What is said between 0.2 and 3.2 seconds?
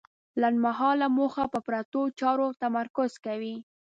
لنډمهاله موخه په پرتو چارو تمرکز